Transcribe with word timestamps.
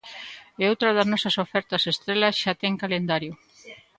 E 0.61 0.63
outra 0.71 0.89
das 0.97 1.09
nosas 1.13 1.35
ofertas 1.45 1.83
estrela 1.93 2.29
xa 2.41 2.53
ten 2.61 2.73
calendario. 2.83 3.33